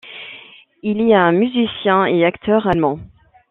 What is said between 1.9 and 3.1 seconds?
et acteur allemand.